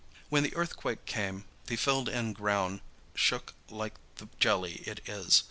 [0.29, 2.81] When the earthquake came, the filled in ground
[3.13, 5.39] shook like the jelly it is.